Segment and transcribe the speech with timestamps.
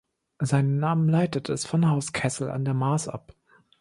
[0.39, 3.35] Seinen Namen leitet es von Haus Kessel an der Maas ab.